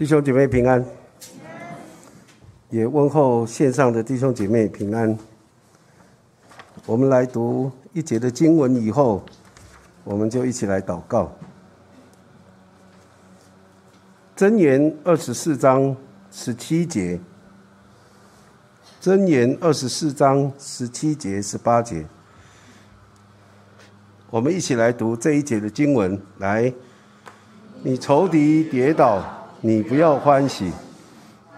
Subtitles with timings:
[0.00, 0.82] 弟兄姐妹平安，
[2.70, 5.14] 也问候线上的弟兄姐妹平安。
[6.86, 9.22] 我们来读一节的经文以后，
[10.02, 11.30] 我们就一起来祷告。
[14.34, 15.94] 箴言二十四章
[16.30, 17.20] 十七节，
[19.02, 22.06] 箴言二十四章十七节十八节，
[24.30, 26.18] 我们一起来读这一节的经文。
[26.38, 26.72] 来，
[27.82, 29.36] 你仇敌跌倒。
[29.62, 30.72] 你不要欢喜，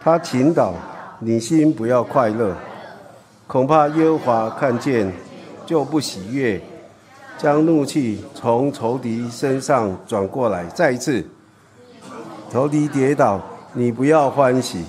[0.01, 0.75] 他倾倒，
[1.21, 2.53] 你心不要快乐，
[3.47, 5.13] 恐怕耶和华看见
[5.65, 6.61] 就不喜悦，
[7.39, 10.65] 将怒气从仇敌身上转过来。
[10.67, 11.25] 再一次，
[12.51, 13.41] 仇敌跌倒，
[13.73, 14.84] 你不要欢喜，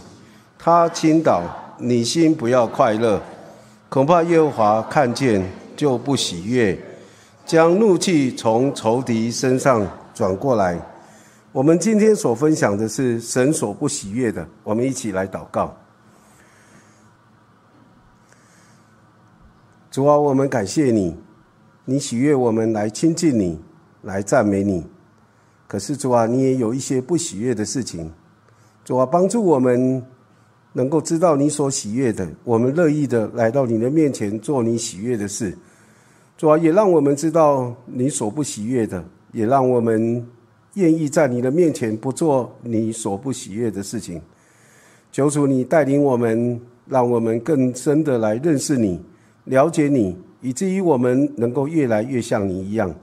[0.57, 1.43] 他倾倒，
[1.77, 3.21] 你心不要快乐，
[3.89, 6.75] 恐怕耶和华看见就不喜悦，
[7.45, 10.81] 将怒气从仇敌身上转过来。
[11.53, 15.71] 我们今天所分享的是神所不喜悦的，我们一起来祷告。
[19.91, 21.15] 主啊，我们感谢你，
[21.85, 23.61] 你喜悦我们来亲近你，
[24.01, 24.83] 来赞美你。
[25.67, 28.11] 可是主啊，你也有一些不喜悦的事情。
[28.83, 30.03] 主啊，帮助我们
[30.71, 35.55] 能够知道你所喜悦的，我们乐意的来到你的面前做你喜悦的事。
[36.35, 40.27] 主啊，也让我们知道你所不喜悦的，也让我们。
[40.75, 44.21] 愿意在你的面前不做你所不喜悦的事情，
[45.11, 48.99] 求主你带领我们，让我们更深的来认识你、
[49.45, 52.93] 了解你，以至于我们能够越来越像你一样。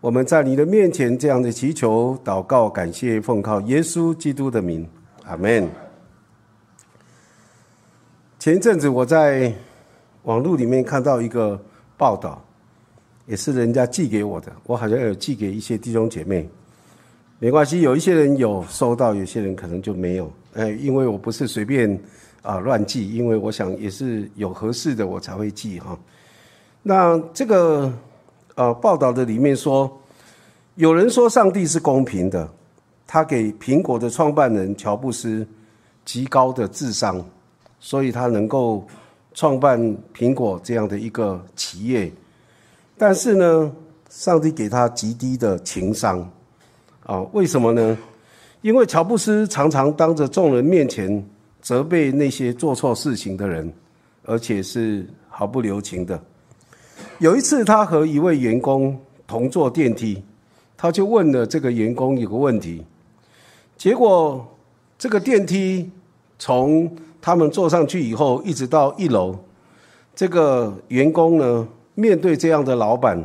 [0.00, 4.88] 我们在你的面前这样的祈求、祷告、感谢、奉靠耶稣基督的名，
[5.24, 5.68] 阿门。
[8.38, 9.52] 前一阵子我在
[10.22, 11.60] 网络里面看到一个
[11.96, 12.42] 报道，
[13.26, 16.48] 也是人家寄给我的，我好像有寄给一些弟兄姐妹。
[17.42, 20.30] 没关系，有一些人有收到，有些人可能就没有。
[20.52, 21.98] 哎，因为我不是随便
[22.42, 25.98] 啊乱寄，因为我想也是有合适的我才会寄哈。
[26.82, 27.90] 那这个
[28.56, 29.90] 呃报道的里面说，
[30.74, 32.46] 有人说上帝是公平的，
[33.06, 35.48] 他给苹果的创办人乔布斯
[36.04, 37.24] 极高的智商，
[37.78, 38.86] 所以他能够
[39.32, 39.80] 创办
[40.14, 42.12] 苹果这样的一个企业。
[42.98, 43.72] 但是呢，
[44.10, 46.30] 上帝给他极低的情商。
[47.10, 47.98] 啊，为什么呢？
[48.62, 51.28] 因为乔布斯常常当着众人面前
[51.60, 53.68] 责备那些做错事情的人，
[54.24, 56.22] 而且是毫不留情的。
[57.18, 60.22] 有一次，他和一位员工同坐电梯，
[60.76, 62.86] 他就问了这个员工一个问题，
[63.76, 64.46] 结果
[64.96, 65.90] 这个电梯
[66.38, 69.36] 从他们坐上去以后，一直到一楼，
[70.14, 71.66] 这个员工呢，
[71.96, 73.20] 面对这样的老板，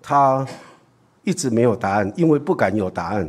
[0.00, 0.46] 他。
[1.26, 3.28] 一直没有答案，因为不敢有答案，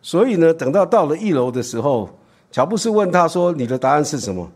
[0.00, 2.08] 所以呢，等到到了一楼的时候，
[2.50, 4.50] 乔布斯问他说：“你的答案是什么？”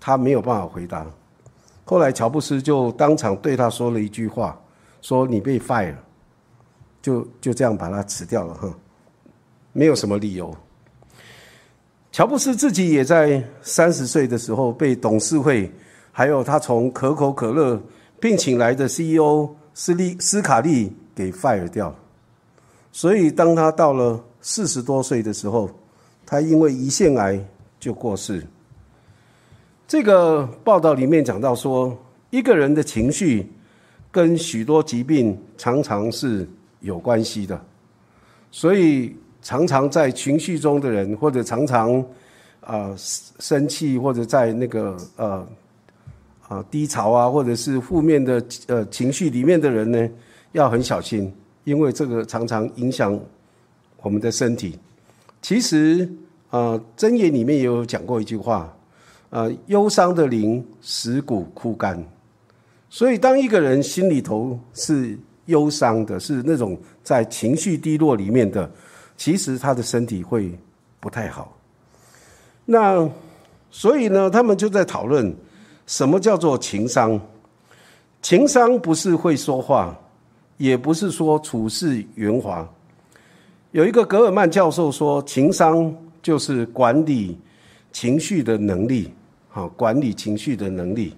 [0.00, 1.04] 他没有办法回答。
[1.84, 4.58] 后来乔布斯就当场对他说了一句话
[5.02, 5.94] ：“说你被 fire，
[7.02, 8.72] 就就这样把他辞掉了。”哈，
[9.74, 10.56] 没有什么理由。
[12.10, 15.70] 乔布斯自己也在三十岁的时候被董事会，
[16.10, 17.78] 还有他从可口可乐
[18.18, 20.90] 聘请来的 CEO 斯利斯卡利。
[21.18, 21.92] 给 fire 掉，
[22.92, 25.68] 所以当他到了四十多岁的时候，
[26.24, 27.44] 他因为胰腺癌
[27.80, 28.46] 就过世。
[29.88, 31.98] 这个报道里面讲到说，
[32.30, 33.50] 一个人的情绪
[34.12, 36.48] 跟许多疾病常常是
[36.78, 37.60] 有关系的，
[38.52, 42.00] 所以常常在情绪中的人，或者常常
[42.60, 45.44] 啊生气，或者在那个呃
[46.46, 50.08] 啊低潮啊，或者是负面的呃情绪里面的人呢。
[50.52, 51.32] 要很小心，
[51.64, 53.18] 因为这个常常影响
[54.02, 54.78] 我们的身体。
[55.40, 56.10] 其实，
[56.50, 58.74] 呃，箴言里面也有讲过一句话，
[59.30, 62.02] 呃，忧伤的灵使骨枯干。
[62.90, 65.16] 所以，当一个人心里头是
[65.46, 68.68] 忧伤的，是那种在情绪低落里面的，
[69.16, 70.50] 其实他的身体会
[70.98, 71.56] 不太好。
[72.64, 73.08] 那
[73.70, 75.34] 所以呢，他们就在讨论
[75.86, 77.20] 什么叫做情商？
[78.22, 79.96] 情商不是会说话。
[80.58, 82.68] 也不是说处事圆滑。
[83.72, 87.38] 有一个格尔曼教授说，情商就是管理
[87.92, 89.12] 情绪的能力，
[89.48, 91.14] 好，管理情绪的能力。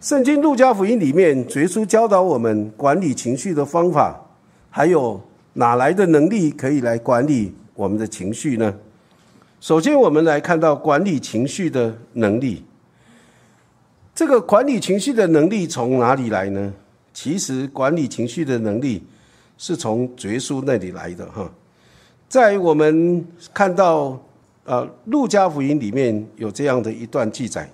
[0.00, 4.18] 圣经路加福音里面，耶稣教导我们管理情绪的方法，
[4.70, 5.20] 还有
[5.54, 8.72] 哪来的能力可以来管理我们的情绪呢？
[9.60, 12.64] 首先，我们来看到管理情绪的能力。
[14.14, 16.72] 这个管理情绪的能力从哪里来呢？
[17.20, 19.02] 其实管理情绪的能力
[19.56, 21.50] 是从绝书那里来的哈，
[22.28, 24.16] 在我们看到
[24.64, 27.68] 呃，路加福音里面有这样的一段记载。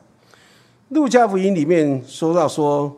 [0.89, 2.91] 路加福音里面说到说，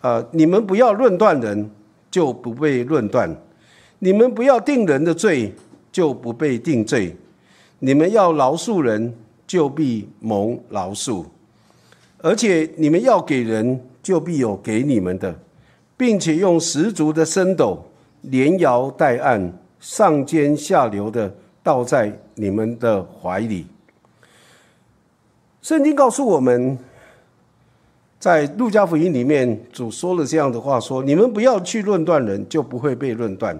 [0.00, 1.70] 呃，你们不要论断人，
[2.10, 3.30] 就不被论断；
[4.00, 5.54] 你们不要定人的罪，
[5.92, 7.14] 就不被定罪；
[7.78, 9.14] 你们要饶恕人，
[9.46, 11.24] 就必蒙饶恕。
[12.18, 15.38] 而且你们要给人，就必有给你们的，
[15.96, 17.84] 并且用十足的升斗，
[18.22, 21.32] 连摇带按，上尖下流的
[21.62, 23.66] 倒在你们的怀里。
[25.62, 26.78] 圣经告诉我们，
[28.18, 33.54] 在路加福音里面，主说了这样的话：说你们不要去论断人，就不会被论断；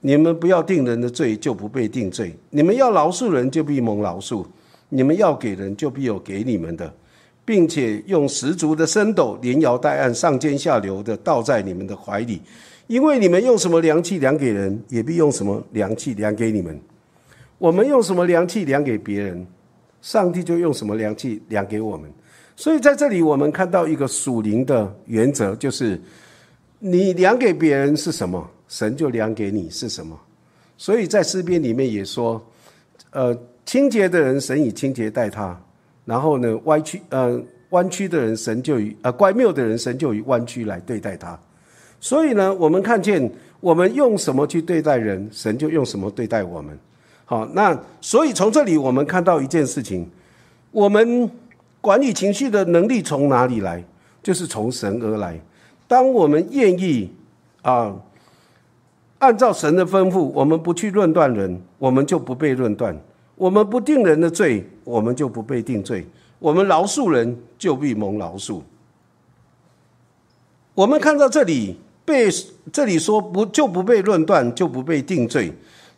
[0.00, 4.44] 你们不要定人的罪，就不被定罪；你们要饶恕人，就必蒙饶恕；
[4.90, 6.92] 你们要给人，就必有给你们的。
[7.44, 12.40] 并且用十足的深斗，连摇带按，上尖下流的倒在你们的怀里，
[12.86, 16.80] 因为你们用什么量器量给人，也必用什么量器量给你们。
[17.58, 19.46] 我们用什么量器量给别人，
[20.00, 22.10] 上帝就用什么量器量给我们。
[22.56, 26.00] 所以在这里，我们看到一个属灵的原则，就是
[26.78, 30.18] 你量给别人是什么，神就量给你是什么。
[30.76, 32.42] 所以在诗篇里面也说，
[33.10, 35.58] 呃，清洁的人，神以清洁待他。
[36.10, 41.38] 然后呢，歪曲呃弯曲的人，神就以呃乖谬的人，神就以弯曲来对待他。
[42.00, 43.30] 所以呢，我们看见
[43.60, 46.76] 我们用什么去对待人，神就用什么对待我们。
[47.26, 50.04] 好，那所以从这里我们看到一件事情：
[50.72, 51.30] 我们
[51.80, 53.84] 管理情绪的能力从哪里来？
[54.20, 55.38] 就是从神而来。
[55.86, 57.08] 当我们愿意
[57.62, 57.94] 啊，
[59.20, 63.00] 按照神的吩咐，我们不去论断人，我们就不被论断。
[63.40, 66.04] 我们不定人的罪，我们就不被定罪；
[66.38, 68.60] 我们饶恕人，就必蒙饶恕。
[70.74, 72.28] 我们看到这里被
[72.70, 75.50] 这里说不就不被论断，就不被定罪。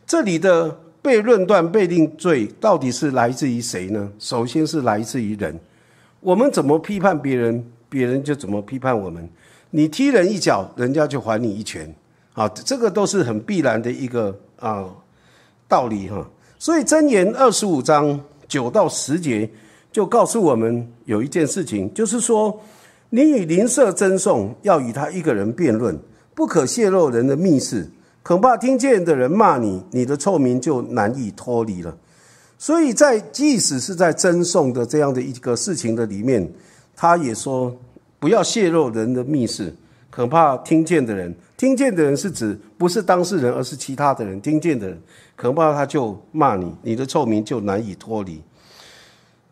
[0.06, 4.08] 这里的被论断、被定罪，到底是来自于谁呢？
[4.20, 5.58] 首先是来自于人。
[6.20, 9.28] 我们怎么批判别人，别人就怎么批判我们。
[9.70, 11.92] 你踢人一脚，人家就还你一拳。
[12.34, 14.88] 啊，这个都是很必然的一个啊
[15.66, 16.24] 道理哈。
[16.62, 19.50] 所以箴言二十五章九到十节
[19.90, 22.56] 就告诉我们有一件事情，就是说，
[23.10, 25.98] 你与邻舍争讼，要与他一个人辩论，
[26.36, 27.90] 不可泄露人的密事，
[28.22, 31.98] 恐怕听见的人骂你，你的臭名就难以脱离了。
[32.56, 36.48] 所以在即使是在争讼的这样的一个事情的里面，
[36.94, 37.76] 他也说
[38.20, 39.74] 不要泄露人的密事。
[40.10, 45.02] 可怕听见的人，听见的人是指不是当事人，而是其他的人听见的人，
[45.42, 48.40] 可怕他就骂你，你的臭名就难以脱离。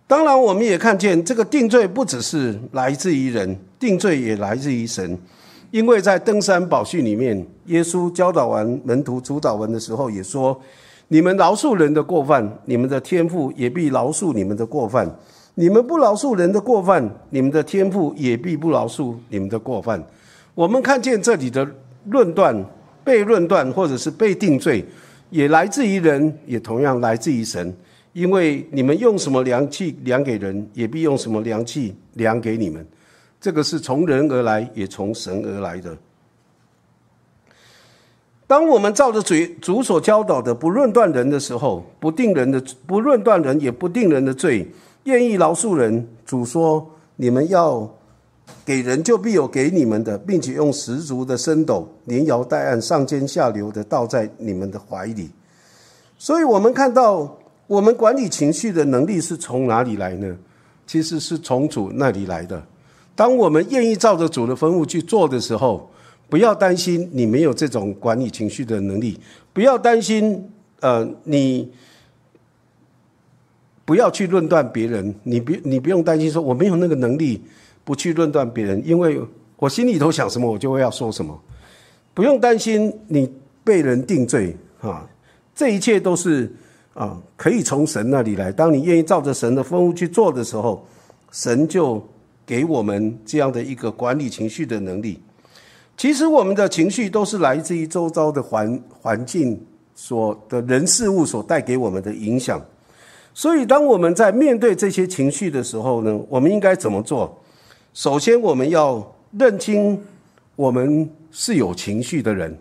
[0.06, 5.18] 当然，我们也看见这个定罪不只是来自于人，定罪也来自于神，
[5.72, 10.56] 因为在登山宝训里面，耶稣教导完门徒主导文的时候，也说：
[11.08, 15.04] 你们饶恕人的过犯，你们的天父也必饶恕你们的过犯；
[15.56, 20.00] 你们不饶恕人的过犯，你们的天父也必不饶恕你们的过犯。
[20.54, 21.68] 我们看见这里的
[22.04, 22.64] 论断、
[23.02, 24.84] 被论断或者是被定罪，
[25.30, 27.74] 也来自于人，也同样来自于神。
[28.12, 32.84] 因为你们用什么量器量给人，也必用什么量器量给你们。
[33.40, 35.96] 这个是从人而来，也从神而来的。
[38.46, 44.68] 当我们照着主主所教导的，不论断人的时候，不定人的，不论断人，也不定人的罪，
[45.04, 46.08] 愿意饶恕人。
[46.26, 47.88] 主说：你们要。
[48.64, 55.30] 给人就必有给你们的，并且用十足的深斗，连摇带按，上尖下流的倒在你们的怀里。
[56.18, 60.36] 所以，我们看到我们管理情绪的能力是从哪里来呢？
[60.86, 62.62] 其实是从主那里来的。
[63.14, 65.90] 当我们愿意照着主的吩咐去做的时候，
[66.28, 69.18] 不要担心你没有这种管理情绪的能力，
[69.52, 71.70] 不要担心，呃，你
[73.84, 77.42] 不要去论断别人，你不，你不用担心说我没有那个能力。
[77.84, 79.20] 不去论断别人，因为
[79.56, 81.38] 我心里头想什么，我就会要说什么。
[82.14, 83.32] 不用担心你
[83.62, 85.06] 被人定罪啊，
[85.54, 86.52] 这一切都是
[86.94, 88.50] 啊，可以从神那里来。
[88.50, 90.84] 当你愿意照着神的吩咐去做的时候，
[91.30, 92.02] 神就
[92.44, 95.20] 给我们这样的一个管理情绪的能力。
[95.96, 99.60] 其实我们的情绪都是来自于周遭的环环境
[99.94, 102.60] 所的人事物所带给我们的影响。
[103.32, 107.39] 所以，当我们在面对这些情绪的时候呢，我们应该怎么做？
[107.92, 110.00] 首先，我们要认清，
[110.54, 112.56] 我们是有情绪的人，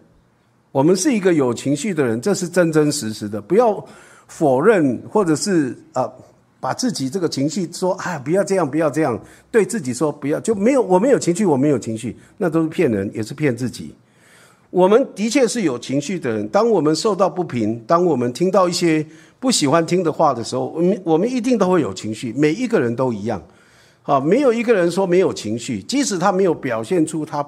[0.71, 3.39] 我们是一个有情绪的人，这是真真实实的。
[3.39, 3.83] 不要
[4.27, 6.12] 否认，或者是啊，
[6.59, 9.19] 把自己这个情绪说啊，不要这样，不要这样，
[9.51, 13.93] 对自己说不要，就没有我没有情绪，我没有情绪，那都是骗人，也是骗自己。
[14.71, 16.48] 我们的确是有情绪的人。
[16.50, 19.05] 当我们受到不平，当我们听到一些
[19.39, 22.33] 不喜欢听的话的时候，我们我们一定都会有情绪。
[22.33, 23.41] 每一个人都一样，
[24.10, 27.46] 啊，没有一个人说没有情绪，即使他没有表现出他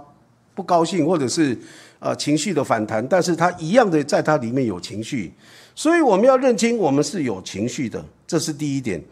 [0.54, 1.58] 不高兴或者是
[1.98, 5.34] 呃情绪的反弹，但是他一样的在他里面有情绪。
[5.74, 9.04] 所以我们要认清我们是有情绪的，这是第一点。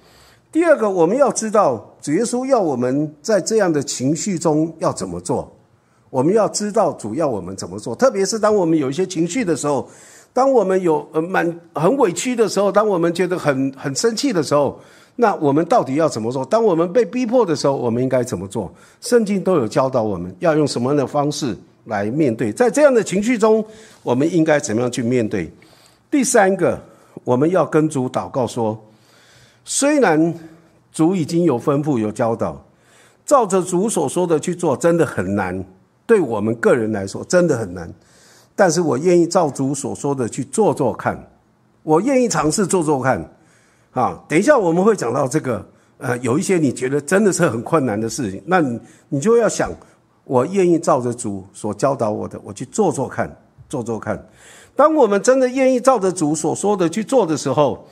[0.52, 5.52] 第二个，我们要知道主耶稣要我们在这样的情绪中要怎么做。
[6.12, 9.90] 我们要知道主要我们怎么做，特别是当我们有一些情绪的时候，
[10.34, 14.80] 当我们有呃蛮很委屈的时候，当我们觉得很很生气的时候，
[15.22, 16.46] 那我们到底要怎么做？
[16.46, 18.74] 当我们被逼迫的时候，我们应该怎么做？
[19.02, 21.54] 圣经都有教导我们要用什么样的方式
[21.88, 23.62] 来面对，在这样的情绪中，
[24.02, 25.52] 我们应该怎么样去面对？
[26.10, 26.82] 第三个，
[27.26, 28.82] 我们要跟主祷告说，
[29.66, 30.34] 虽然
[30.94, 32.64] 主已经有吩咐有教导，
[33.26, 35.62] 照着主所说的去做，真的很难。
[36.06, 37.94] 对我们个人来说，真的很难。
[38.56, 41.22] 但是我愿意照主所说的去做做看，
[41.84, 43.30] 我愿意尝试做做看。
[43.92, 45.66] 啊，等一下我们会讲到这个，
[45.98, 48.80] 呃，有一些你觉得真的是很困难的事情，那你
[49.10, 49.72] 你就要想，
[50.26, 53.36] 我愿意照着主所教导我的，我去做做看，
[53.68, 54.24] 做做看。
[54.76, 57.86] 当我们真的愿意照着主所说的去做的时候，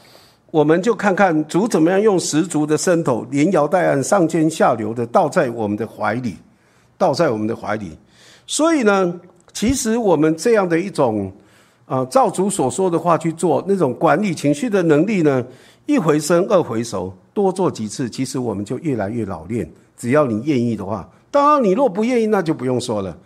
[0.52, 6.38] 我们就看看主怎么样用十足的伸头，连摇带按，上尖下流的倒在我们的怀里，
[6.98, 7.98] 倒在我们的怀里。
[8.46, 9.20] 所以呢，
[9.52, 11.30] 其实我们这样的一种，
[11.86, 15.44] 啊，照主所说的话去做，那种管理情绪的能力呢，
[15.88, 19.68] 一回生二回熟，多做几次，其实我们就越来越老练。
[19.98, 23.18] 只要你愿意的话，当然你若不愿意，那就不用说了。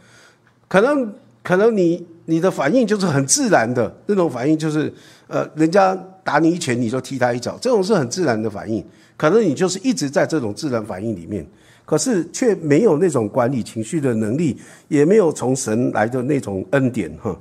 [0.70, 1.14] 可能
[1.44, 4.94] 可能你你的反应就是很自然的那种反应，就是
[5.28, 8.82] 呃，人家打你一拳，你就踢他一脚，这种是很自然的反应。
[9.18, 11.46] 可能你就是一直在这种自然反应里面。
[11.84, 14.56] 可是却没有那种管理情绪的能力，
[14.88, 17.36] 也没有从神来的那种恩典哈。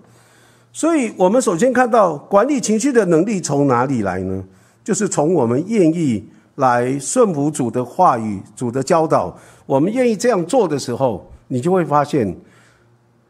[0.72, 4.42] 所以，我们首先看到管理情绪的能力从哪里来呢？
[4.82, 6.24] 就是从我们愿意
[6.56, 9.36] 来顺服主的话语、主的教导。
[9.66, 12.36] 我们愿意这样做的时候，你就会发现，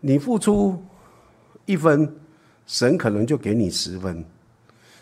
[0.01, 0.77] 你付出
[1.67, 2.13] 一分，
[2.67, 4.25] 神可能就给你十分。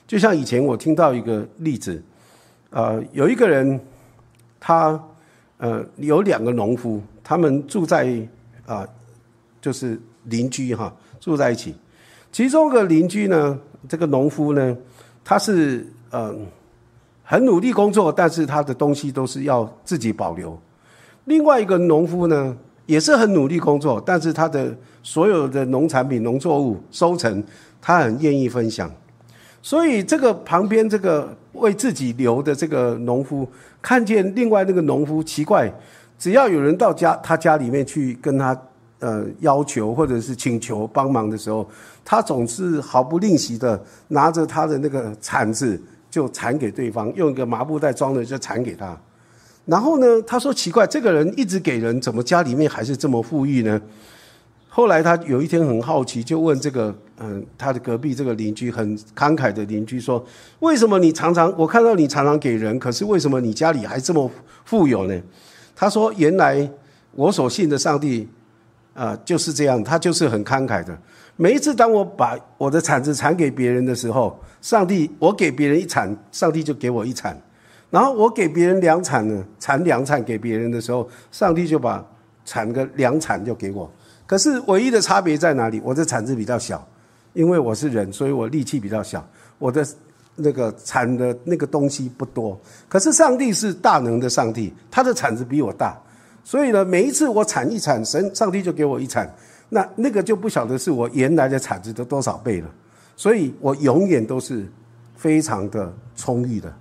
[0.06, 2.02] 就像以前我听到一个例子，
[2.70, 3.80] 呃，有一个人，
[4.58, 5.00] 他。
[5.60, 8.16] 呃，有两个农夫，他们住在
[8.64, 8.86] 啊，
[9.60, 11.74] 就是邻居哈，住在一起。
[12.30, 14.76] 其中一个邻居呢，这个农夫呢，
[15.24, 16.34] 他是呃
[17.22, 20.58] 很努力工作，但是他的东西都是要自己保留。
[21.24, 27.44] 另外一个农夫呢，也是很努力工作，但是他的所有的农产品、农作物收成，
[27.80, 28.90] 他很愿意分享。
[29.60, 33.46] 所以这个旁边这个为自己留的这个农夫。
[33.80, 35.72] 看见另外那个农夫奇怪，
[36.18, 38.60] 只要有人到家他家里面去跟他
[38.98, 41.68] 呃要求或者是请求帮忙的时候，
[42.04, 48.98] 他总是毫不吝惜的拿着他的那个铲子就缠给对方，用一个麻布袋装的就缠给他。
[49.66, 53.80] 然后呢，他说奇怪，这个人一直给人，怎么家里面还是这么富裕呢？
[54.70, 60.24] 后来他有一天很好奇，就问这个嗯，他的隔壁这个邻居很慷慨的邻居说
[60.60, 64.30] ：“为什么你常常我看到你常常给人，可是为什么你家里还这么
[64.64, 65.20] 富有呢？”
[65.74, 66.70] 他说：“原来
[67.12, 68.28] 我所信的上帝
[68.94, 70.96] 啊就是这样，他就是很慷慨的。
[71.40, 77.32] 每一次当我把我的铲子铲给别人的时候，上帝我给别人一铲，上帝就给我一铲；
[77.90, 82.04] 然后我给别人两铲呢，铲两铲给别人的时候，上帝就把
[82.44, 83.88] 铲个两铲就给我。”
[84.26, 85.80] 可是唯一的差别在哪里？
[85.84, 86.84] 我的铲子比较小，
[87.34, 89.24] 因为我是人，所以我力气比较小，
[89.60, 89.86] 我的
[90.34, 92.60] 那个铲的那个东西不多。
[92.88, 95.96] 可是上帝是大能的上帝，他的铲子比我大，
[96.42, 99.32] 所以呢，每一次我铲一铲，神上帝就给我一铲，
[99.68, 102.68] 那那个就不晓得是我原来的产值的多少倍了。
[103.16, 104.66] 所以我永远都是
[105.16, 106.72] 非常的充裕的。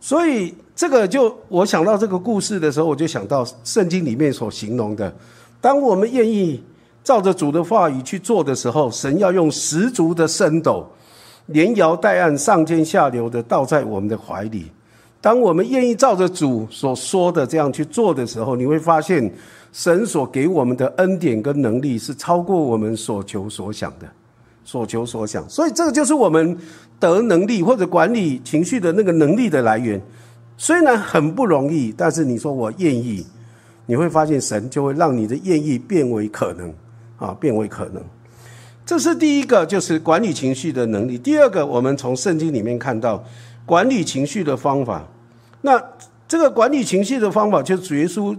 [0.00, 5.14] 所以这个就我想到这个故事的时候，我就想到圣经里面所形容的。
[5.60, 6.64] 当我们愿意
[7.04, 10.86] 照着主的话语去做的时候，神要用十足的升斗，
[11.46, 14.72] 连摇带按，上尖下流的倒在我们的怀里。
[15.20, 19.30] 当我们愿意照着主所说的这样去做的时候，你会发现
[19.72, 24.06] 神所给我们的恩典跟能力是超过我们所求所想的，
[24.64, 25.48] 所求所想。
[25.48, 26.56] 所以这个就是我们
[26.98, 30.00] 得能力或者管理情绪的那个能力的来源。
[30.56, 33.26] 虽然很不容易，但是你说我愿意。
[33.86, 36.72] 你会发现，神就会让你的愿意变为可能，
[37.16, 38.00] 啊，变为可能。
[38.86, 41.18] 这是第一个，就是管理情绪的能力。
[41.18, 43.24] 第二个，我们从圣经里面看到
[43.66, 45.04] 管理情绪的方法。
[45.62, 45.82] 那
[46.28, 48.36] 这个管理情绪的方法，就是主耶稣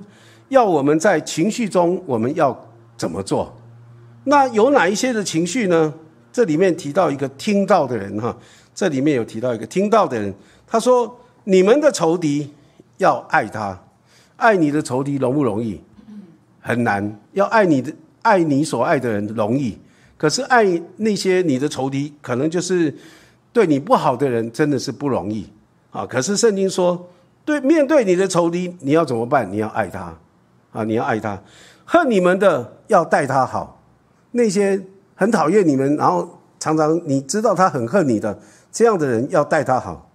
[0.51, 2.67] 要我们在情绪中我们要
[2.97, 3.55] 怎么做？
[4.25, 5.93] 那有哪一些的情绪呢？
[6.33, 8.37] 这里面提到一个听到的人哈，
[8.75, 10.33] 这里面有提到一个听到的人，
[10.67, 12.53] 他说：“你们的仇敌
[12.97, 13.81] 要爱他，
[14.35, 15.79] 爱你的仇敌容不容易？
[16.59, 17.19] 很难。
[17.31, 19.77] 要爱你的爱你所爱的人容易，
[20.17, 20.65] 可是爱
[20.97, 22.93] 那些你的仇敌，可能就是
[23.53, 25.47] 对你不好的人，真的是不容易
[25.91, 26.05] 啊。
[26.05, 27.09] 可是圣经说，
[27.45, 29.49] 对面对你的仇敌，你要怎么办？
[29.49, 30.13] 你要爱他
[30.71, 31.41] 啊，你要爱他，
[31.85, 33.77] 恨你们的要待他好。”
[34.33, 34.81] 那些
[35.13, 38.39] 很讨厌你们，然后常常你知道他很恨你的
[38.71, 40.09] 这样的人，要待他好。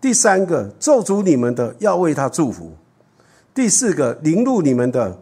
[0.00, 2.72] 第三个咒诅你们的，要为他祝福；
[3.54, 5.16] 第四个凌辱你们的，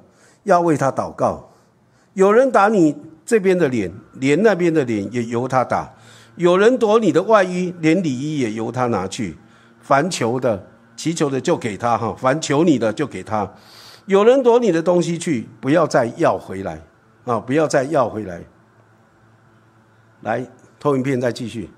[0.45, 1.51] 要为他祷告。
[2.15, 2.97] 有人打你
[3.27, 5.93] 这边的脸，连那边的脸也由他打；
[6.37, 9.37] 有人夺你的外衣，连里衣也由他拿去。
[9.83, 13.47] 凡求的、祈求的就给他哈；凡求你的就给他。
[14.07, 16.81] 有人夺你的东西去，不要再要回来。
[17.25, 17.39] 啊！
[17.39, 18.43] 不要再要回来。
[20.23, 20.45] 来，
[20.79, 21.71] 投影片再继续。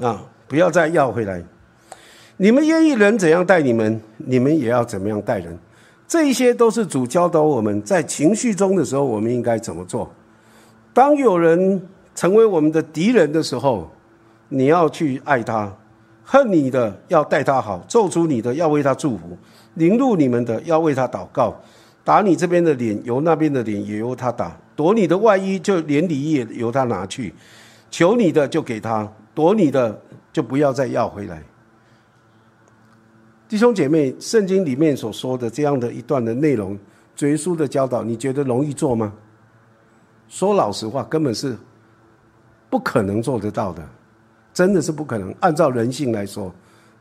[0.00, 0.22] 啊！
[0.46, 1.42] 不要再要回来。
[2.36, 5.58] 你们愿意人怎样待你们，你们也要怎么样待人。
[6.06, 10.08] 这一些都是主教导我们在情绪中的时候，我们应该怎么做。
[10.92, 13.90] 当有人成为我们的敌人的时候，
[14.48, 15.68] 你要去爱他；
[16.28, 19.38] 恨你的要待他好，咒出你的要为他祝福。
[19.74, 21.54] 凌辱你们的要为他祷告，
[22.02, 27.32] 打你这边的脸，由那边的脸也由他打；夺你的外衣，就连礼衣也由他拿去；
[27.90, 30.02] 求你的就给他，夺你的
[30.32, 31.40] 就不要再要回来。
[33.48, 36.76] 弟兄姐妹，圣经里面所说的这样的一段的内容，
[37.20, 39.12] 耶稣的教导，你觉得容易做吗？
[40.28, 41.56] 说老实话，根本是
[42.68, 43.88] 不可能做得到的，
[44.56, 45.34] 真的是不可能。
[45.40, 46.50] 按照人性来说，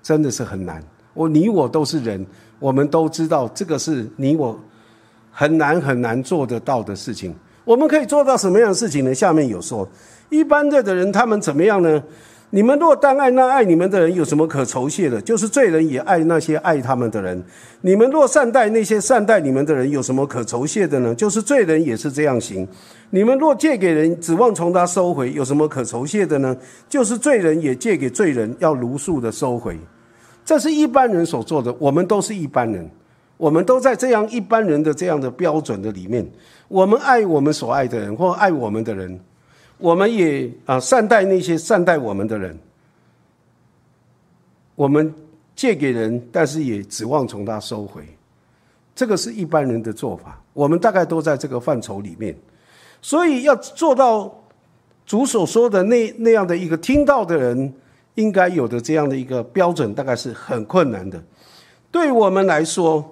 [0.03, 0.83] 真的是很难。
[1.13, 2.25] 我你我都是人。
[2.59, 4.59] 我们都知道，这个是你我
[5.31, 7.33] 很难很难做得到的事情。
[7.63, 9.15] 我们可以做到什么样的事情呢？
[9.15, 9.87] 下面有说，
[10.29, 12.03] 一般的的人他们怎么样呢？
[12.51, 15.19] 你们若单爱那爱你们的人，有什么可酬谢的？
[15.21, 17.43] 就是罪人也爱那些爱他们的人。
[17.81, 21.13] 你们若善待那些善待你们的人，有什么可酬谢的呢？
[21.15, 22.65] 就是罪人也是这样行。
[23.09, 26.55] 你们若借给人，指望从他收回，有什么可酬谢的呢？
[26.87, 29.77] 就是罪人也借给罪人，要如数的收回。
[30.45, 32.89] 这是一般人所做的，我们都是一般人，
[33.37, 36.25] 我们都在这样一般人的这样的标准的里面。
[36.67, 39.19] 我们爱我们所爱的人，或爱我们的人，
[39.77, 42.57] 我们也啊善待那些善待我们的人。
[44.75, 45.13] 我们
[45.55, 48.03] 借给人，但是也指望从他收回，
[48.93, 50.41] 这个是一般人的做法。
[50.53, 52.35] 我们大概都在这个范畴里面，
[53.01, 54.43] 所以要做到
[55.05, 57.73] 主所说的那那样的一个听到的人。
[58.15, 61.21] 应该有的这样的一个标准，大概是很困难的。
[61.91, 63.03] 对我们来说，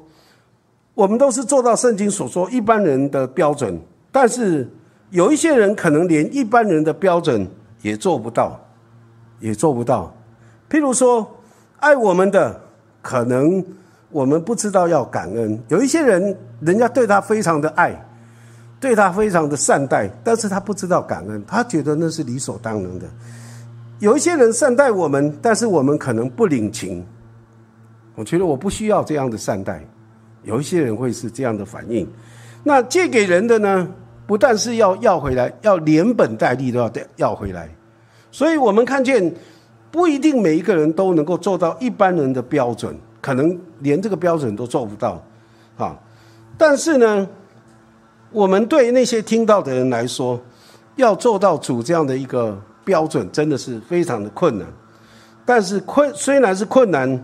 [0.93, 3.77] 我们都是做到圣经所说一般人的标准，
[4.13, 4.65] 但是
[5.13, 7.47] 有一些人可能连一般人的标准
[7.83, 8.59] 也做不到，
[9.39, 10.11] 也做不到。
[10.67, 11.39] 譬如说，
[11.77, 12.59] 爱我们的，
[12.99, 13.63] 可能
[14.09, 15.61] 我们不知道要感恩。
[15.67, 17.93] 有一些人，人家对他非常的爱，
[18.79, 23.05] 对他非常的善待，但是他不知道感恩，他觉得那是理所当然的。
[23.99, 27.05] 有一些人善待我们，但是我们可能不领情。
[28.15, 29.85] 我觉得我不需要这样的善待。
[30.41, 32.11] 有一些人会是这样的反应。
[32.63, 33.87] 那借给人的呢？
[34.25, 37.69] 不但是要要回来，要连本带利都要要回来。
[38.31, 39.33] 所以我们看见，
[39.91, 45.23] 不一定每一个人都能够做到一般人的标准，可能连这个标准都做不到。
[45.77, 45.97] 啊，
[46.57, 47.27] 但是呢，
[48.31, 50.39] 我们对那些听到的人来说，
[50.95, 52.59] 要做到主这样的一个。
[52.85, 54.67] 标准真的是非常的困难，
[55.45, 57.23] 但是困虽然是困难，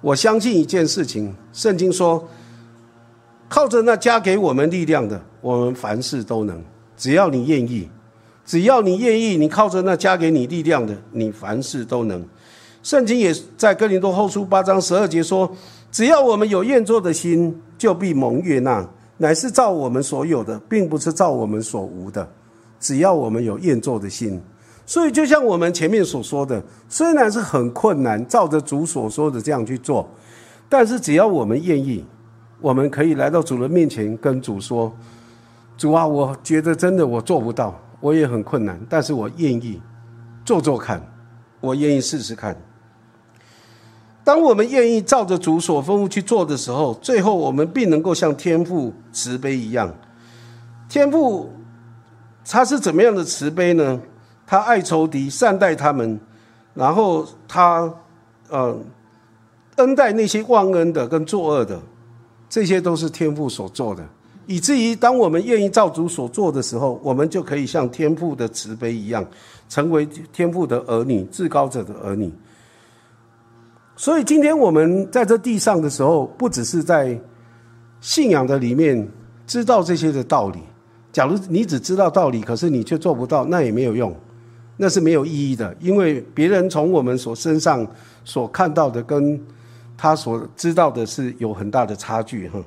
[0.00, 2.24] 我相信一件事情，圣经说，
[3.52, 6.58] 靠着那加给我们力量的，我们凡事都能。
[6.96, 7.86] 只要你愿意，
[8.46, 12.24] 只要你愿意，你靠着那加给你力量的，你凡事都能。
[12.82, 15.54] 圣经也在哥林多后书八章十二节说，
[15.90, 18.88] 只要我们有愿做的心，就必蒙悦纳，
[19.18, 22.26] 乃是照我们所有的，并不是照我们所无的。
[22.80, 24.40] 只要我们有愿做的心。
[24.86, 30.08] 所以，就像我们前面所说的，虽然是很困难，照着主所说的这样去做，
[30.70, 32.02] 但是只要我们愿意，
[32.62, 34.90] 我们可以来到主人面前，跟主说
[35.76, 39.82] ：“主啊，我觉得真的我做不到，我也很困难，但是我愿意
[40.44, 41.04] 做做看，
[41.60, 42.56] 我愿意试试看。”
[44.24, 49.92] 当我们愿意照着主所吩咐去做的时候，最后我们必能够像天父慈悲一样。
[50.88, 51.52] 天父
[52.44, 54.00] 他是怎么样的慈悲呢？
[54.46, 56.20] 他爱仇敌，善待他们，
[56.74, 57.92] 然后他，
[58.48, 58.78] 呃，
[59.76, 61.80] 恩待那些忘恩的跟作恶的，
[62.52, 64.06] 这些都是天父所做的，
[64.46, 69.24] 以至于当我们愿意照主所做的时候，我们就可以像天父的慈悲一样，
[69.70, 72.30] 成为天父的儿女，至高者的儿女。
[73.96, 77.18] 所以今天我们在这地上的时候，不只是在
[78.02, 79.08] 信仰的里面
[79.46, 80.58] 知道这些的道理。
[81.10, 84.14] 假如你只知道道理，可是你却做不到，那也没有用，
[84.76, 85.74] 那是没有意义的。
[85.80, 87.86] 因为别人从我们所身上
[88.26, 89.40] 所看到的，跟
[89.96, 92.62] 他所知道的是有很大的差距哈。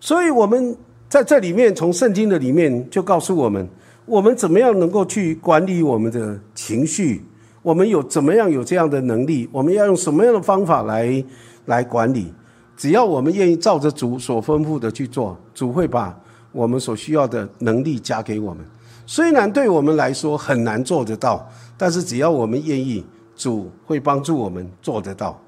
[0.00, 0.76] 所以我们
[1.08, 3.68] 在这里面，从圣经的里面就告诉我们，
[4.06, 7.24] 我们怎么样能够去管理我们的情绪。
[7.62, 9.48] 我们有怎么样有这样的能力？
[9.52, 11.24] 我们要用什么样的方法来
[11.66, 12.34] 来管理？
[12.76, 16.18] 只要我们愿意照着主所吩咐的去做，主会把
[16.50, 18.64] 我们所需要的能力加给我们。
[19.06, 23.04] 虽然对我们来说很难做得到，但是只要我们愿意，
[23.36, 25.40] 主会帮助我们做得到。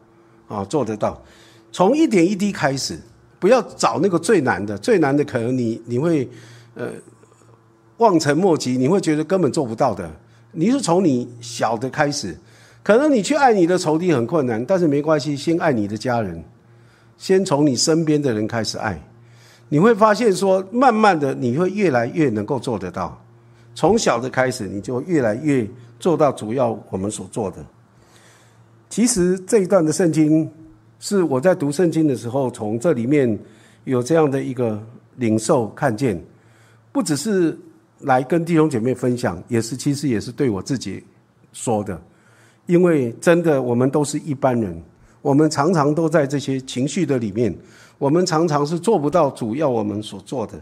[0.46, 1.20] 啊，做得到。
[1.72, 3.00] 从一点一滴开始，
[3.40, 6.28] 不要找那个最难的，最难的可能你你会
[6.74, 6.88] 呃
[7.96, 10.08] 望尘莫及，你会觉得根本做不到的。
[10.52, 12.38] 你是从你小的开始，
[12.82, 16.44] 可能你去爱你的仇敌很困难，但是没关系，先爱你的家人，
[17.16, 19.02] 先从你身边的人开始爱，
[19.70, 23.18] 你会发现说，慢慢的你会越来越能够做得到。
[23.74, 25.66] 从小的开始，你就越来越
[25.98, 27.64] 做到主要我们所做的。
[28.94, 30.48] 其实这一段的圣经
[31.00, 33.36] 是我在读圣经的时候，从这里面
[33.82, 34.80] 有这样的一个
[35.16, 36.22] 领受看见，
[36.92, 37.58] 不只是。
[38.00, 41.02] 来跟弟兄姐妹分享，也是其实也是对我自己
[41.54, 41.98] 说的，
[42.66, 44.80] 因为真的我们都是一般人，
[45.22, 47.56] 我们常常都在这些情绪的里面，
[47.98, 50.60] 我们常常是做不到主要我们所做的，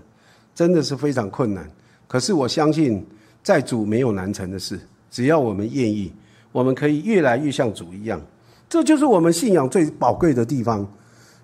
[0.54, 1.68] 真的是非常困难。
[2.06, 3.04] 可是我相信，
[3.42, 4.78] 在主没有难成的事，
[5.10, 6.12] 只要我们愿意，
[6.52, 8.20] 我们可以越来越像主一样。
[8.68, 10.86] 这就是我们信仰最宝贵的地方，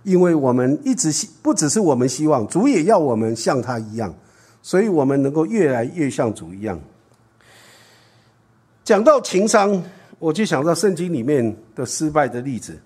[0.05, 4.15] 因为我们一直希不只是我们希望，主也要我们像他一样。
[4.63, 6.79] 所以我们能够越来越像主一样。
[8.85, 9.83] 讲到情商，
[10.19, 12.79] 我就想到圣经里面的失败的例子。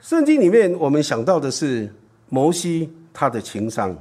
[0.00, 1.90] 圣经里面我们想到的是
[2.28, 3.96] 摩西他的情商。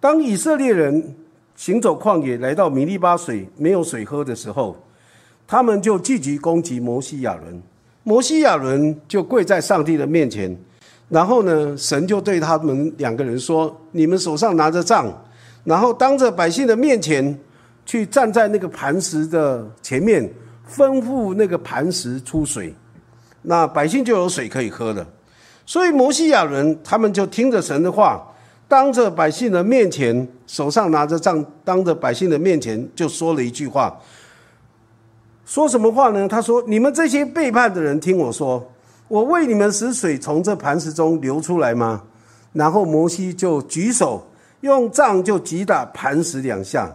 [0.00, 1.14] 当以色列人
[1.54, 4.76] 行走旷野来到米利巴水没有水喝的时候，
[5.46, 7.62] 他们就聚集攻击摩西亚伦。
[8.02, 10.56] 摩西亚伦就跪在上帝的面前，
[11.08, 15.12] 然后呢，神就对他们两个人说：“你们手上拿着杖。”
[15.64, 17.36] 然后当着百姓的面前，
[17.84, 20.28] 去站在那个磐石的前面，
[20.72, 22.72] 吩咐那个磐石出水，
[23.42, 25.04] 那百姓就有水可以喝了。
[25.64, 28.24] 所以摩西亚人他们就听着神的话，
[28.68, 33.96] 当着百姓的面前，手上拿着杖，当着百姓的面前就说了一句话。
[35.46, 36.28] 说什么话呢？
[36.28, 38.70] 他说：“你们这些背叛的人，听我说，
[39.08, 42.02] 我为你们使水从这磐石中流出来吗？”
[42.52, 44.26] 然后摩西就举手。
[44.62, 46.90] 用杖就击打磐石两下，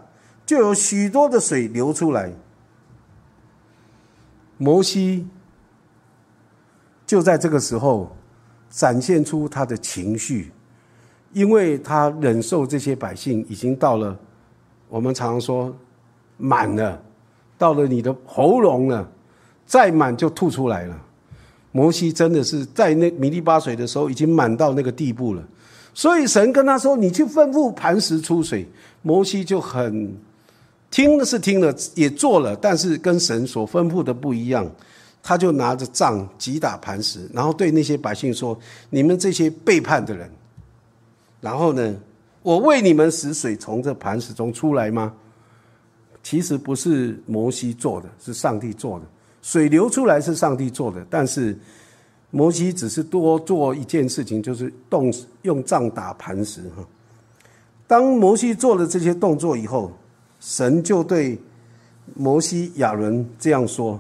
[0.46, 2.30] 就有许多的水流出来。
[4.58, 5.26] 摩西
[7.06, 8.14] 就在这个时候
[8.70, 10.52] 展现出他的情绪，
[11.34, 14.18] 因为他忍受这些百姓已经到了，
[14.90, 15.74] 我们常说
[16.38, 17.02] 满了，
[17.62, 19.08] 到了你的喉咙了，
[19.67, 21.00] 再满就吐出来了。
[21.71, 25.43] 摩西真的是在那米利巴水的时候，已经满到那个地步了。
[25.93, 28.67] 所以神跟他说：“你去吩咐磐石出水。”
[29.04, 30.12] 摩西就很
[30.89, 34.67] 听的是听了，也做了，但是跟神所吩咐的不一样。
[35.21, 38.58] 他就拿着杖击打磐石，然后对那些百姓说
[38.89, 40.28] ：“你们这些背叛的人，
[41.39, 41.95] 然后呢，
[42.41, 45.13] 我为你们使水从这磐石中出来吗？”
[46.24, 49.06] 其实不是摩西做的，是上帝做的。
[49.42, 51.58] 水流出来是上帝做的，但是。
[52.34, 56.88] 摩西只是多做一件事情，就是动用杖打磐石哈。
[57.86, 59.92] 当摩西做了这些动作以后，
[60.40, 61.38] 神就对
[62.16, 64.00] 摩西亚伦这样说：“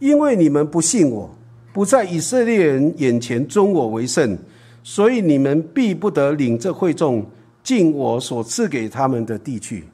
[0.00, 1.28] 因为你们不信我，
[1.74, 4.38] 不在以色列人眼前尊我为圣，
[4.82, 7.26] 所以你们必不得领这会众
[7.62, 9.84] 进我所赐给他们的地去。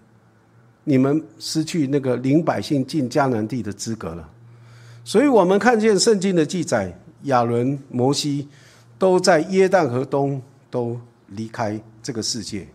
[0.84, 4.28] 你们失去那个领百姓进迦南地的资格了。”
[5.04, 6.98] 所以，我们看见圣经的记载。
[7.26, 8.48] 亚伦、摩西
[8.98, 12.66] 都在约旦河东都离开这个世界，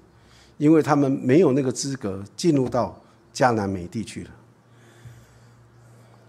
[0.57, 2.97] 因为他们没有那个资格进入到
[3.33, 4.29] 迦南美地去了。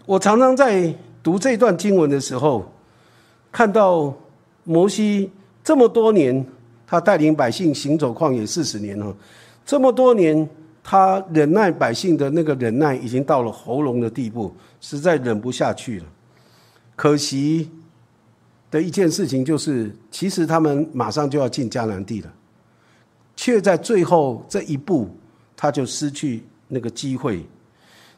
[0.05, 2.69] 我常常在读这段经文的时候，
[3.53, 4.13] 看到
[4.65, 5.31] 摩西
[5.63, 6.45] 这么多年，
[6.85, 9.15] 他带领百姓行走旷野四十年了，
[9.65, 10.49] 这么多年
[10.83, 16.05] 他忍耐百姓的那个忍耐已经到了喉咙的地步，实在忍不下去了。
[16.95, 17.69] 可惜。
[18.71, 22.31] 的一件事情就是，其实他们马上就要进迦南地了，
[23.35, 25.09] 却在最后这一步，
[25.57, 27.43] 他就失去那个机会。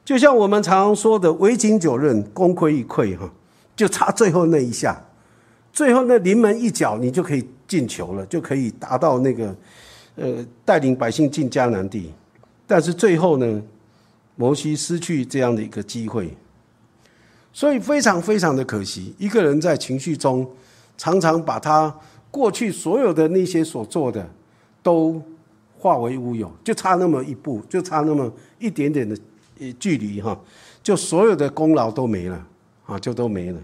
[0.03, 3.31] 就像我们常说的“围巾九刃，功亏一篑”哈，
[3.77, 5.01] 就差最后那一下，
[5.71, 9.55] 最后那临门一脚，你就可以进球了，就可以达到那个
[10.17, 12.11] 呃带领百姓进迦南地。
[12.71, 13.61] 但是最后呢，
[14.37, 16.33] 摩西失去这样的一个机会。
[17.51, 20.49] 所以非常非常的可惜，一个人在情绪中，
[20.97, 21.93] 常常把他
[22.31, 24.25] 过去所有的那些所做的，
[24.81, 25.21] 都
[25.77, 29.17] 化为乌有，就差那么一步，就差那么一点点的
[29.59, 30.39] 呃距离哈，
[30.81, 32.47] 就所有的功劳都没了
[32.85, 33.59] 啊，就都没了。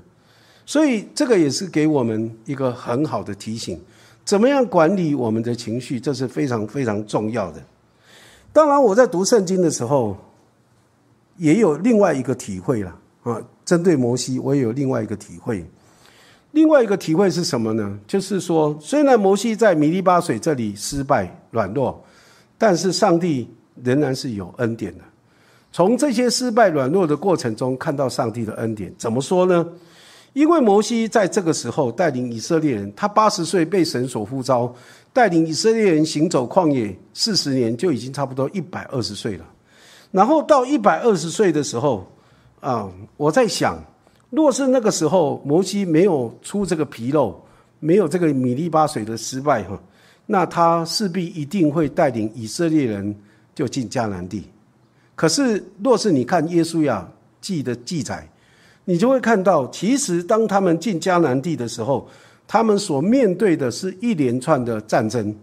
[0.65, 3.79] 所以这个也是给我们一个很好的提醒，
[4.25, 7.63] 怎么样管理我们的情绪，这是非常非常重要的。
[8.57, 10.17] 当然，我在读圣经的时候，
[11.37, 12.89] 也有另外一个体会了
[13.21, 13.39] 啊。
[13.63, 15.63] 针对摩西，我也有另外一个体会。
[16.53, 17.99] 另外一个体会是什么呢？
[18.07, 22.03] 就是说，虽然摩西在米利巴水这里失败软弱，
[22.57, 23.47] 但是上帝
[23.83, 25.03] 仍然是有恩典的。
[25.71, 28.91] 从这些失败软弱的过程中，看到上帝的恩典。
[28.97, 29.63] 怎么说呢？
[30.33, 34.73] 因为摩西在这个时候带领以色列人，他八十岁被神所呼召，
[35.17, 39.45] 带领以色列人行走旷野四十年，就已经差不多一百二十岁了。
[40.11, 42.05] 然后到一百二十岁的时候。
[42.59, 43.79] 啊，我在想，
[44.31, 47.39] 若是那个时候摩西没有出这个纰漏，
[47.79, 49.79] 没有这个米利巴水的失败哈，
[50.25, 53.15] 那他势必一定会带领以色列人
[53.53, 54.43] 就进迦南地。
[55.15, 57.07] 可是，若是你看耶稣亚
[57.39, 58.27] 记的记载，
[58.85, 62.09] 你就会看到，其实当他们进迦南地的时候，
[62.47, 65.35] 他们所面对的是一连串的战争。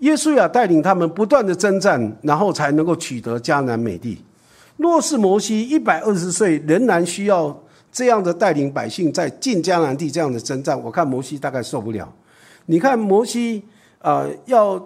[0.00, 4.22] 耶稣亚带领他们不断的征战，然后才能够取得迦南美地。
[4.76, 7.54] 若是摩西一百二十岁仍然需要
[7.92, 12.10] 这样的带领百姓在进迦南地这样的征战，我看摩西大概受不了。
[12.64, 13.62] 你看摩西
[13.98, 14.82] 啊，要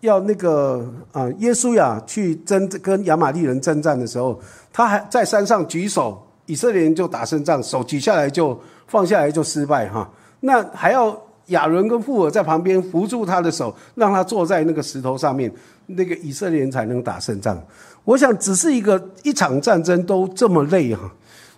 [0.00, 4.40] 要那个啊，耶稣呀去征跟亚玛利人征战的时候，
[4.72, 10.10] 他还在山上举手，以色列人就打胜仗，手举下来就放下来就失败哈。
[10.44, 15.52] 那还要亚伦跟富尔在旁边扶住他的手，让他坐在那个石头上面，
[15.86, 17.60] 那个以色列人才能打胜仗。
[18.04, 21.10] 我想，只是一个一场战争都这么累哈，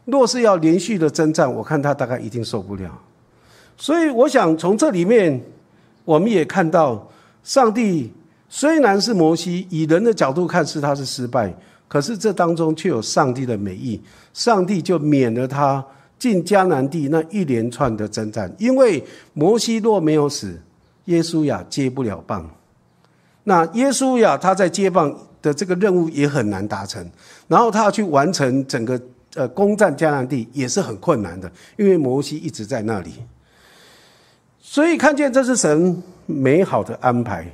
[0.05, 2.91] 若是要连续的征战，我看他大概一定受不了。
[3.77, 5.43] 所以，我想从这里面，
[6.05, 7.09] 我们也看到，
[7.43, 8.13] 上帝
[8.49, 11.55] 虽然是摩西，以人的角度看是他是失败，
[11.89, 14.01] 可是这当中却有上帝的美意，
[14.35, 15.85] 上帝就免了他
[16.19, 20.61] 进迦南地那一连串的征战，因为摩西若没有死，
[21.07, 22.49] 耶稣呀接不了棒，
[23.45, 25.17] 那耶稣呀他在接棒。
[25.45, 27.07] 的这个任务也很难达成，
[27.49, 28.99] 然后他要去完成整个
[29.35, 33.13] 呃攻占迦南地也是很困难的，因为摩西一直在那里，
[34.59, 37.47] 所以看见这是神美好的安排。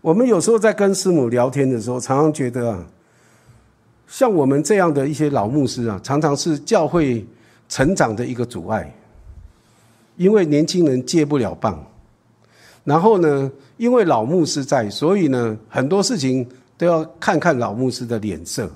[0.00, 2.86] 我们有时候在跟师母聊天的时候，常常觉得啊，
[4.06, 7.26] 像我们这样的一些老牧师啊，常常是教会
[7.68, 8.94] 成长的一个阻碍，
[10.16, 11.84] 因为年轻人接不了棒，
[12.84, 16.46] 然后呢，因为老牧师在，所以呢，很多事情。
[16.78, 18.70] 都要看看老牧师的脸色，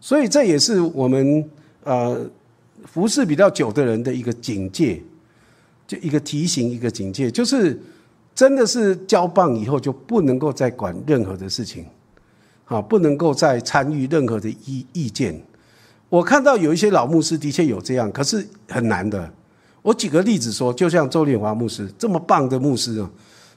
[0.00, 1.48] 所以这也是我们
[1.84, 2.28] 呃
[2.86, 5.00] 服侍比较久的人的一个警戒，
[5.86, 7.80] 就一个提醒，一个警戒，就是
[8.34, 11.86] 真的是交棒以后就不能够再管任何的事情，
[12.64, 15.40] 啊，不能够再参与任何的意意见。
[16.08, 19.32] 我看到有一些老牧师的确有这样，可是很难的。
[19.82, 23.10] 我举个例子说，就像周连华牧师这么棒的牧师啊。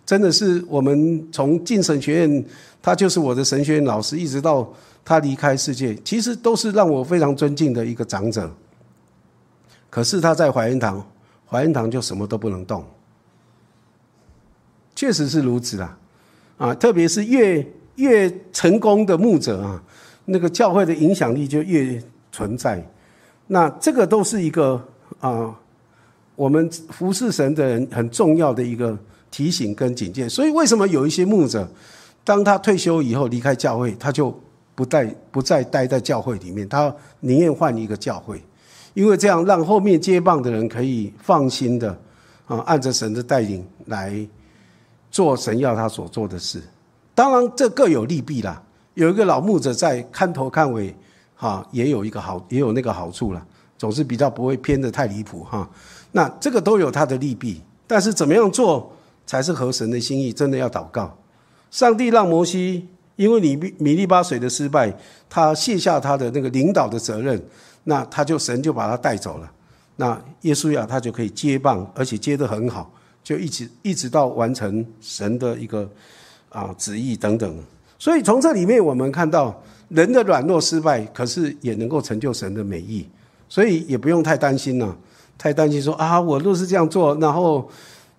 [0.05, 2.45] 真的是我们从进神学院，
[2.81, 4.65] 他就是我的神学院老师，一直到
[5.03, 8.49] 他离开世界，其实都是让我非常尊敬的一个长者。
[9.89, 11.05] 可是他在怀恩堂，
[11.45, 12.85] 怀恩堂就什么都不能动，
[14.95, 15.97] 确实是如此啊！
[16.57, 19.83] 啊，特别是越越成功的牧者啊，
[20.23, 22.01] 那个教会的影响力就越
[22.37, 22.85] 存在。
[23.47, 24.81] 那这个都是一个
[25.19, 25.55] 啊，
[26.35, 28.97] 我们服侍神的人很重要的一个。
[29.29, 31.67] 提醒跟警戒，所以为什么有一些牧者，
[32.23, 34.33] 当他退休以后离开教会，他就
[34.73, 38.41] 不再不再待在教会里面，他宁愿换一个教会，
[38.93, 41.89] 因为这样让后面接棒的人可以放心的
[42.47, 44.25] 啊，按着神的带领来
[45.11, 46.63] 做神要他所做的事。
[47.13, 48.63] 当然，这各有利弊啦。
[48.93, 50.95] 有一个老牧者在看头看尾，
[51.37, 53.47] 哈，也有一个好，也有那个好处了，
[53.77, 55.69] 总是比较不会偏的太离谱哈。
[56.11, 58.91] 那这个都有它的利弊，但是怎么样做？
[59.29, 61.13] 才是合神的心意，真的要祷告。
[61.69, 64.97] 上帝让摩西因为米米利巴水的失败，
[65.29, 67.37] 他卸下他的那个领导的责任，
[67.83, 69.51] 那他就神就把他带走了。
[69.97, 72.89] 那耶稣亚他就可以接棒，而且接得很好，
[73.21, 75.89] 就一直一直到完成神的一个
[76.47, 77.61] 啊旨意等等。
[77.99, 83.07] 所以从这里面我们看到人的软弱失败，可是也能够成就神的美意，
[83.47, 84.95] 所以也不用太担心了。
[85.37, 87.69] 太担心说啊，我若是这样做，然后，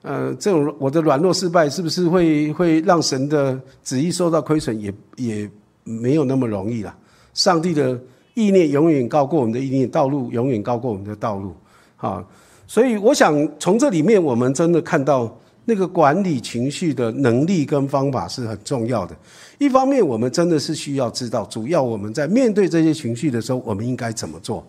[0.03, 4.81] 呃，这种我的软弱失败，是不是会会让神的旨意受到亏损？
[4.81, 5.51] 也也
[5.83, 6.95] 没有那么容易了。
[7.35, 8.01] 上帝的
[8.35, 11.53] 意念永远高过我们的意念，道路永远高过我们的道路。
[11.97, 12.25] 啊，
[12.69, 15.37] 所以我想从这里面，我们真的看到
[15.69, 19.15] 那个管理情绪的能力跟方法是很重要的。
[19.59, 24.67] 一方面，我们真的是需要知道，主要我们在面对这些情绪的时候，我们应该怎么做。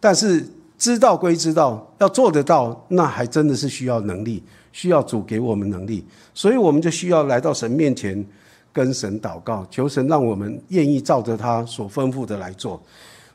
[0.00, 0.44] 但是。
[0.78, 8.26] 知道归知道，要做得到，那还真的是需要能力，需要主给我们能力，所以我们就需要来到神面前，
[8.72, 12.82] 跟神祷告，求神让我们愿意照着他所吩咐的来做。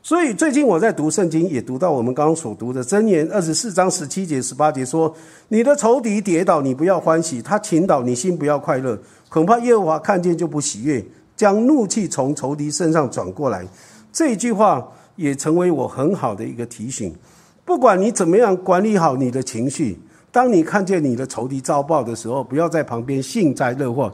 [0.00, 5.14] 所以最近我在读圣经，也读到我们刚刚所读的箴言二十四章十七节、十八节说
[5.48, 8.98] ：“你的仇敌跌倒，你不要欢喜；他倾倒，你心不要快乐。
[9.28, 11.04] 恐怕耶和华看见就不喜悦，
[11.36, 13.66] 将怒气从仇敌身上转过来。”
[14.10, 17.14] 这一句话也成为我很好的一个提醒。
[17.64, 20.00] 不管你怎么样管理好你的情绪，
[20.32, 24.10] 当你看见你的仇敌遭报的时候，不要在旁边幸灾乐祸，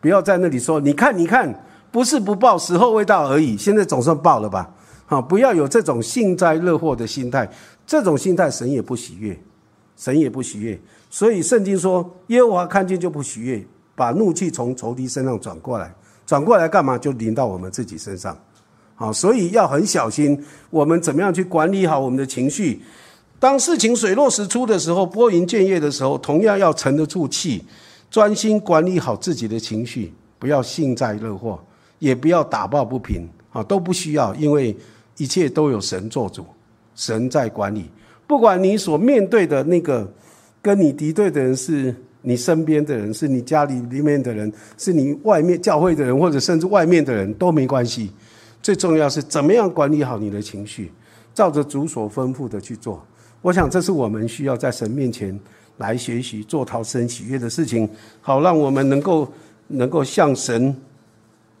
[0.00, 1.52] 不要在那里说：“你看，你看，
[1.90, 4.70] 不是不报，时候未到而已。”现在总算报了吧？
[5.06, 7.48] 啊，不要有这种幸灾乐祸的心态，
[7.86, 9.38] 这种心态神也不喜悦，
[9.96, 10.78] 神也不喜悦。
[11.10, 13.64] 所以圣经说：“耶和华看见就不喜悦，
[13.94, 15.94] 把怒气从仇敌身上转过来，
[16.26, 16.98] 转过来干嘛？
[16.98, 18.36] 就临到我们自己身上。”
[18.96, 20.40] 好，所以要很小心，
[20.70, 22.80] 我们怎么样去管理好我们的情绪？
[23.40, 27.64] 当事情水落石出的时候，拨云见月的时候，同样要沉得住气，
[28.08, 31.62] 专心管理好自己的情绪，不要幸灾乐祸，
[31.98, 34.74] 也不要打抱不平，啊，都不需要，因为
[35.16, 36.44] 一切都有神做主，
[36.94, 37.88] 神在管理。
[38.26, 40.10] 不管你所面对的那个
[40.62, 48.10] 跟你敌对的人，是你身边的人，是你家里里面的人，是你外面教会的人，或者甚至外面的人都没关系。
[48.62, 50.90] 最重要是怎么样管理好你的情绪，
[51.34, 53.04] 照着主所吩咐的去做。
[53.42, 55.38] 我想这是我们需要在神面前
[55.76, 57.86] 来学习做讨神喜悦的事情，
[58.22, 59.30] 好让我们能够
[59.68, 60.74] 能够像神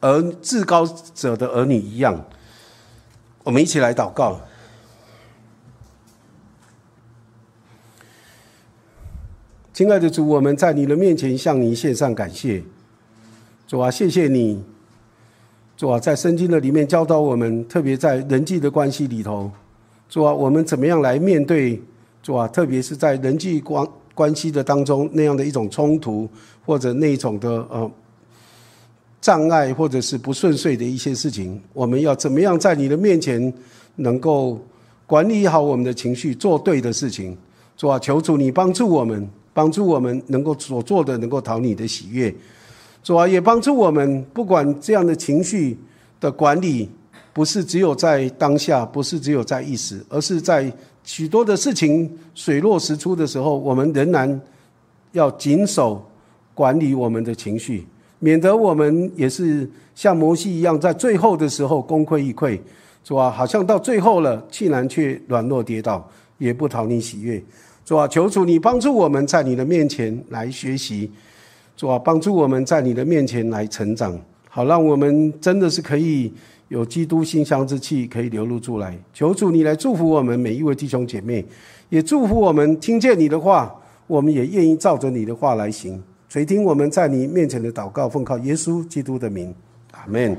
[0.00, 2.18] 而至高者的儿女一样。
[3.44, 4.40] 我们一起来祷告，
[9.74, 12.62] 亲爱的主，我们在你的面前向你献上感谢。
[13.68, 14.64] 主啊，谢谢你。
[15.76, 19.52] 主啊，在圣经的里面教导我们，特别在人际的关系里头，
[20.08, 21.82] 主啊，我们怎么样来面对？
[22.22, 26.26] 主啊，特别是在人际关关系的当中那样的一种冲突，
[26.64, 27.90] 或者那种的呃
[29.24, 33.50] 障碍，或者是不顺遂的一些事情，我们要怎么样在你的面前
[33.96, 34.60] 能够
[35.06, 37.34] 管理好我们的情绪，做对的事情？
[37.74, 42.34] 主啊，求主你帮助我们，帮助我们能够所做的能够讨你的喜悦。
[43.02, 45.78] 主啊，也帮助我们，不管这样的情绪
[46.20, 46.90] 的管理，
[47.32, 50.70] 不是只有在当下，不是只有在一时，而是在
[51.02, 54.38] 许多的事情水落石出的时候，我们仍然
[55.12, 56.04] 要谨守
[56.52, 57.86] 管理我们的情绪，
[58.24, 62.58] 免得我们也是像摩西一样，在最后的时候功亏一篑，
[63.04, 63.30] 是吧？
[63.30, 66.08] 好像到最后了，竟然却软弱跌倒，
[66.38, 67.34] 也不讨你喜悦，
[67.84, 68.08] 是吧？
[68.08, 71.10] 求主你帮助我们在你的面前来学习。
[71.76, 76.32] 主啊，帮助我们在你的面前来成长，好让我们真的是可以
[76.68, 78.98] 有基督馨香之气可以流露出来。
[79.12, 81.44] 求主你来祝福我们每一位弟兄姐妹，
[81.90, 83.74] 也祝福我们听见你的话，
[84.06, 86.02] 我们也愿意照着你的话来行。
[86.34, 89.54] 垂听我们在你面前的祷告，奉靠耶稣基督的名，
[89.92, 90.36] 阿门。